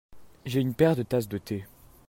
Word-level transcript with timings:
J'ai 0.47 0.61
une 0.61 0.73
paire 0.73 0.95
de 0.95 1.03
tasses 1.03 1.27
de 1.29 1.37
thé. 1.37 1.65